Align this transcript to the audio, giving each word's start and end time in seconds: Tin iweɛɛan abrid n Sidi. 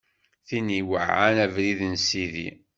Tin 0.47 0.67
iweɛɛan 0.79 1.37
abrid 1.45 1.79
n 1.91 1.93
Sidi. 2.07 2.49